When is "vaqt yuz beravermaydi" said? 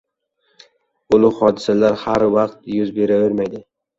2.37-3.63